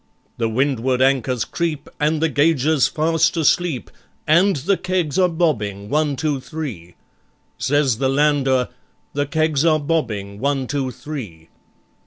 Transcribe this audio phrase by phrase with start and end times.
[0.39, 3.91] The windward anchors creep, And the Gauger's fast asleep,
[4.25, 6.95] And the kegs are bobbing one, two, three,
[7.59, 8.69] Says the Lander:
[9.13, 11.49] The kegs are bobbing one, two, three.